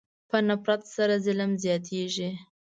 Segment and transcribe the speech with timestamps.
[0.29, 2.29] په نفرت سره ظلم زیاتېږي.